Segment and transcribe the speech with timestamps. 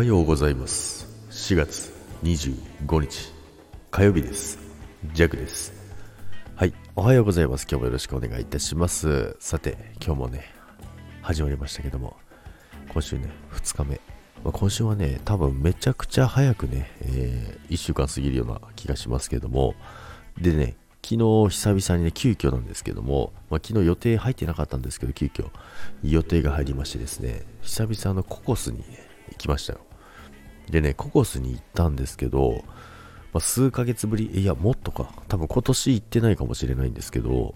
[0.00, 1.06] はようございます。
[1.30, 3.34] 4月25日
[3.90, 4.58] 火曜日です。
[5.12, 5.74] ジャックです。
[6.56, 7.66] はいおはようございます。
[7.70, 9.36] 今日もよろしくお願いいたします。
[9.40, 10.46] さて今日もね
[11.20, 12.16] 始まりましたけども
[12.88, 14.00] 今週ね2日目、
[14.42, 19.74] まあ、今週はね多分めちゃくちゃ早くね、えー、1週間過ぎるような気がしますけども
[20.40, 25.50] でね昨日久々にね、急遽なんですけども、まあ、昨日予定入ってなかったんですけど、急遽
[26.02, 28.84] 予定が入りましてですね、久々のココスに、ね、
[29.30, 29.80] 行きましたよ。
[30.68, 32.64] でね、ココスに行ったんですけど、
[33.32, 37.54] まあ、数ヶ月ぶり、いや、もっとか、多分今年行ってないかもしれないんですけど、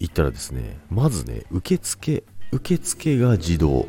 [0.00, 3.86] 行ったらですね、まずね、受付、受付が自動。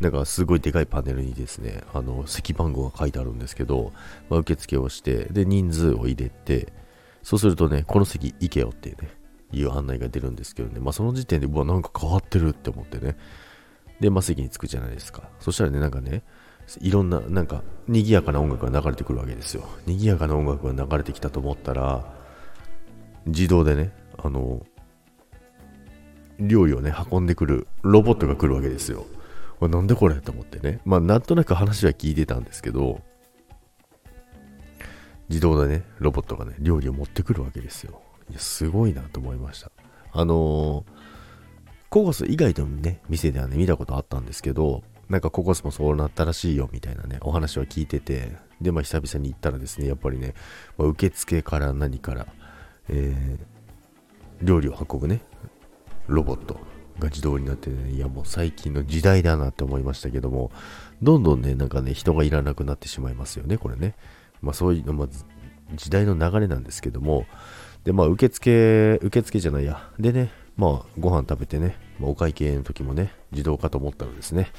[0.00, 3.92] なんかすごいでかいパネルにですね、あの、席番号が書いてあるんですけど、
[4.28, 6.72] まあ、受付をして、で、人数を入れて、
[7.22, 9.10] そうするとね、この席行けよっていうね、
[9.52, 13.16] いう案内が出るんですけどね、まあその時点で、うわ、なんか変わってるって思ってね。
[14.00, 15.30] で、まあ席に着くじゃないですか。
[15.40, 16.22] そしたらね、なんかね、
[16.80, 19.64] いろんな、なんか、賑やかな音楽が流れてくるわけですよ。
[19.86, 22.12] 賑やかな音楽が流れてきたと思ったら、
[23.26, 24.64] 自動でね、あの、
[26.40, 29.06] 料理をね、運んでくるロボットが来るわけですよ。
[29.60, 30.16] なんでこれ？
[30.16, 30.80] と思ってね。
[30.84, 33.00] まあ、なんとなく話は聞いてたんですけど、
[35.28, 38.02] 自動でね、ロボットがね、料理を持ってくるわけですよ。
[38.28, 39.70] いや、すごいなと思いました。
[40.12, 40.84] あのー、
[41.88, 44.82] ココス以外のね、店ではね、見たことあったんですけど、
[45.14, 50.34] なんかココスもそうなったらしいよみたいなね、お話は聞いてて、で、まあ久々に行ったらですね、やっぱりね、
[50.76, 52.26] まあ、受付から何から、
[52.88, 55.20] えー、料理を運ぶね、
[56.08, 56.54] ロボット
[56.98, 60.50] が自動になってね、いやもう最近の時代だなって思いましたけども、
[61.00, 63.94] どんどんね、なんかね、人がいらなくなってしまいますよね、これね。
[64.42, 65.08] まあ、そういうの、まあ、
[65.76, 67.24] 時代の流れなんですけども、
[67.84, 69.92] で、まあ、受付、受付じゃないや。
[69.96, 74.50] でね、まあ、ご飯食べてね、まあ、お会計の時もね、自動化と思ったらですね、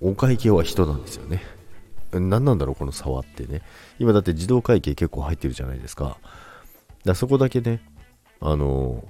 [0.00, 1.42] お会計は人なんですよね。
[2.12, 3.62] 何なんだろう、この差はってね。
[3.98, 6.18] 今だって自動会計結構入ってるじゃないですか。
[7.04, 7.80] だそこだけね、
[8.40, 9.04] あの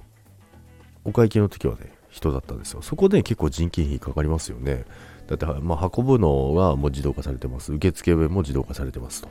[1.05, 2.81] お会計の時はね、人だったんですよ。
[2.81, 4.85] そこで結構人件費かかりますよね。
[5.27, 7.71] だって、まあ、運ぶのはもう自動化されてます。
[7.73, 9.29] 受付も自動化されてますと。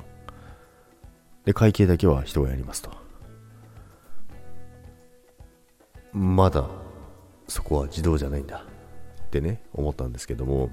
[1.45, 2.91] で、会計だけは人がやりますと。
[6.13, 6.69] まだ
[7.49, 8.65] そこは自動じゃないんだ
[9.27, 10.71] ってね、思ったんですけども、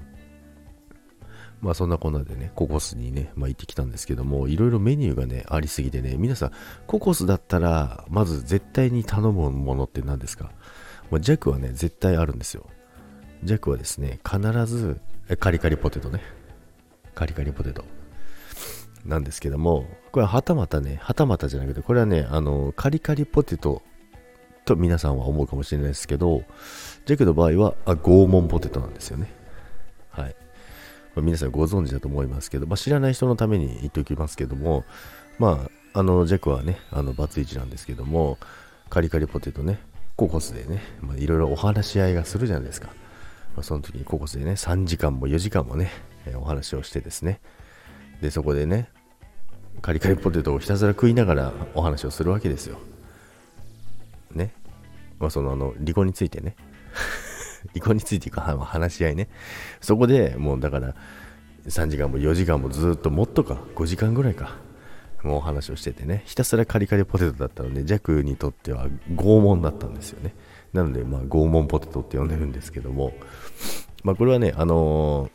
[1.60, 6.52] まあそんなこんなでね、ココスにね、まあ行ってきたんですけども、いろいろメニューがね、ありすぎてね、皆さん、
[6.86, 10.50] ココスだったら、まず絶対に頼むものって何ですか？
[11.10, 12.66] まあ、ジャックはね、絶対あるんですよ。
[13.44, 15.00] ジャックはですね、必ず、
[15.38, 16.20] カリカリポテトね。
[17.14, 17.84] カリカリポテト。
[19.04, 23.82] なんですけども、これははたまたね、はたまたじゃなくて、これはね、あの、カリカリポテト
[24.64, 26.42] と皆さんは思うかもしれないですけど、
[27.04, 29.32] ジャックの場合は、あ拷問ポテトなんですよね。
[30.10, 30.34] はい。
[31.16, 34.84] まあ、皆さんご存知だと思いますけど、まあ、知らない人のために言っておきますけども、
[35.38, 38.38] まあ、あの、ジャックはね、あの、バツイチなんですけども、
[38.90, 39.80] カリカリポテトね、
[40.14, 42.88] ココスでね、ま、いろいろお話し合いがするじゃないですか。
[43.56, 45.90] まあ、その時にココスでね、3時間も4時間もね、
[46.26, 47.40] えお話をしてですね、
[48.20, 48.90] で、そこでね、
[49.80, 52.78] カリカリポテトをひたすら食いながらお話をするわけですよ。
[54.32, 54.52] ね。
[55.18, 56.56] まあ、その、あの、離婚についてね。
[57.74, 59.28] 離婚についてか、話し合いね。
[59.80, 60.94] そこでもうだから、
[61.66, 64.56] 3時間も4時間もずっともっとか、5時間ぐらいか。
[65.22, 70.34] もうお話をしててね、ひたすらカリカリポテトだったので、弱にとっては拷問だったんですよね。
[70.72, 73.12] なので、まあ、拷問ポテトって呼んでるんですけども、
[74.04, 75.30] まあ、これはね、あの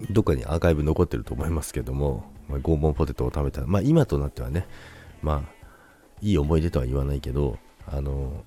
[0.00, 4.66] ー、どっかにアーカイブ残ってると思いますけども、まあ、拷問ポテトを食べたまあ今となってはね、
[5.22, 5.62] まあ
[6.20, 8.44] いい思い出とは言わないけど、あの、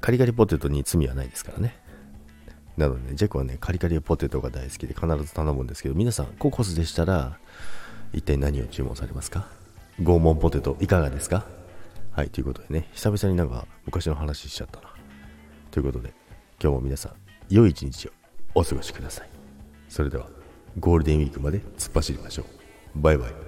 [0.00, 1.76] カリカリポテトに罪はないですからね。
[2.78, 7.38] なので、ジェクはね、カリカリポテトが大好きで必ず頼むんですけど、皆さん、ココスでしたら、
[8.12, 9.48] 一体何を注文されますか？
[10.00, 11.44] 拷問ポテトいかがですか？
[12.12, 14.94] はい、ということでね、久々になんか昔の話しちゃったな。
[15.72, 16.14] ということで、
[16.62, 17.12] 今日も皆さん、
[17.48, 18.12] 良い一日を
[18.54, 19.28] お過ごしください。
[19.88, 20.28] それでは、
[20.78, 22.46] ゴールデンウィークまで突っ走りましょう。
[22.94, 23.47] バイバイ。